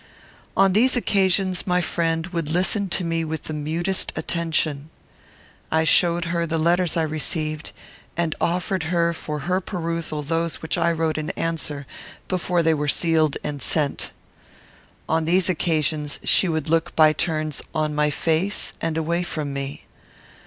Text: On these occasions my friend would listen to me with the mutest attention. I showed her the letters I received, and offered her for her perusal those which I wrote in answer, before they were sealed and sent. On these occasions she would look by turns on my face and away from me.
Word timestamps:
On 0.57 0.73
these 0.73 0.95
occasions 0.97 1.67
my 1.67 1.79
friend 1.79 2.25
would 2.33 2.49
listen 2.49 2.89
to 2.89 3.03
me 3.03 3.23
with 3.23 3.43
the 3.43 3.53
mutest 3.53 4.11
attention. 4.15 4.89
I 5.71 5.83
showed 5.83 6.25
her 6.25 6.47
the 6.47 6.57
letters 6.57 6.97
I 6.97 7.03
received, 7.03 7.71
and 8.17 8.33
offered 8.41 8.81
her 8.85 9.13
for 9.13 9.41
her 9.41 9.61
perusal 9.61 10.23
those 10.23 10.55
which 10.59 10.75
I 10.75 10.91
wrote 10.91 11.19
in 11.19 11.29
answer, 11.37 11.85
before 12.27 12.63
they 12.63 12.73
were 12.73 12.87
sealed 12.87 13.37
and 13.43 13.61
sent. 13.61 14.09
On 15.07 15.25
these 15.25 15.49
occasions 15.49 16.19
she 16.23 16.49
would 16.49 16.67
look 16.67 16.95
by 16.95 17.13
turns 17.13 17.61
on 17.75 17.93
my 17.93 18.09
face 18.09 18.73
and 18.81 18.97
away 18.97 19.21
from 19.21 19.53
me. 19.53 19.83